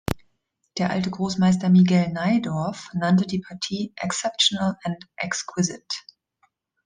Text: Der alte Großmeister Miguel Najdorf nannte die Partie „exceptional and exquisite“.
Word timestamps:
Der 0.79 0.89
alte 0.89 1.11
Großmeister 1.11 1.69
Miguel 1.69 2.07
Najdorf 2.11 2.89
nannte 2.95 3.27
die 3.27 3.37
Partie 3.37 3.93
„exceptional 3.97 4.75
and 4.83 4.97
exquisite“. 5.15 5.93